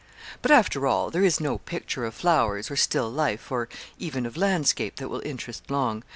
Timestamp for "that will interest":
4.95-5.69